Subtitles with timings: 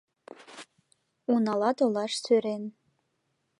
[1.31, 2.63] «Унала толаш сӧрен